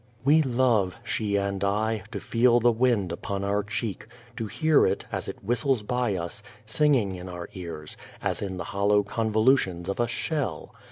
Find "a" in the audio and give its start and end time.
9.99-10.07